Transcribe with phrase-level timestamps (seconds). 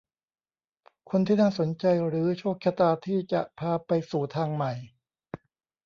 [1.09, 4.73] คนที่น่าสนใจหรือโชคชะตาที่จะพาไปสู่ทางใหม่